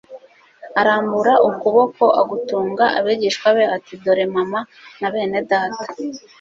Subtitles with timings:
[0.79, 4.59] Arambura ukuboko agutunga abigishwa be ati: dore mama
[4.99, 5.83] na bene data.